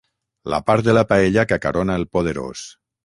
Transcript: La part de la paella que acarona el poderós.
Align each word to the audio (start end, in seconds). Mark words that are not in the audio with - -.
La 0.53 0.59
part 0.69 0.87
de 0.87 0.95
la 0.97 1.03
paella 1.11 1.45
que 1.51 1.57
acarona 1.59 1.99
el 2.03 2.07
poderós. 2.19 2.65